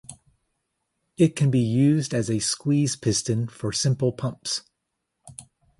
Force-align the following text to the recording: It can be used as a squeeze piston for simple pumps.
It 1.15 1.35
can 1.35 1.51
be 1.51 1.59
used 1.59 2.15
as 2.15 2.27
a 2.31 2.39
squeeze 2.39 2.95
piston 2.95 3.47
for 3.47 3.71
simple 3.71 4.11
pumps. 4.11 4.63